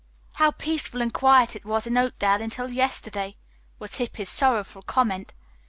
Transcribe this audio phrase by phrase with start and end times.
[0.41, 3.37] "How peaceful and quiet it was in Oakdale until yesterday,"
[3.77, 5.31] was Hippy's sorrowful comment.